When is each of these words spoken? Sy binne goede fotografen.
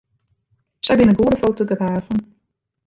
Sy 0.85 0.95
binne 1.01 1.13
goede 1.21 1.35
fotografen. 1.43 2.19